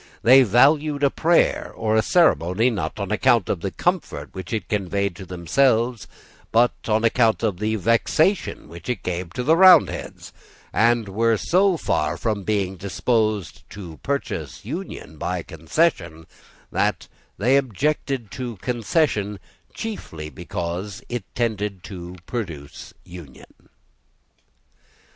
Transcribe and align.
They 0.23 0.41
valued 0.41 1.03
a 1.03 1.11
prayer 1.11 1.71
or 1.75 1.95
a 1.95 2.01
ceremony, 2.01 2.71
not 2.71 2.99
on 2.99 3.11
account 3.11 3.49
of 3.49 3.61
the 3.61 3.69
comfort 3.69 4.33
which 4.33 4.51
it 4.51 4.67
conveyed 4.67 5.15
to 5.17 5.27
themselves, 5.27 6.07
but 6.51 6.71
on 6.87 7.03
account 7.03 7.43
of 7.43 7.59
the 7.59 7.75
vexation 7.75 8.67
which 8.67 8.89
it 8.89 9.03
gave 9.03 9.31
to 9.33 9.43
the 9.43 9.55
Roundheads, 9.55 10.33
and 10.73 11.07
were 11.07 11.37
so 11.37 11.77
far 11.77 12.17
from 12.17 12.41
being 12.41 12.77
disposed 12.77 13.61
to 13.69 13.97
purchase 14.01 14.65
union 14.65 15.19
by 15.19 15.43
concession 15.43 16.25
that 16.71 17.07
they 17.37 17.55
objected 17.55 18.31
to 18.31 18.55
concession 18.55 19.39
chiefly 19.75 20.31
because 20.31 21.03
it 21.09 21.25
tended 21.35 21.83
to 21.83 22.15
produce 22.25 22.91
union. 23.03 23.69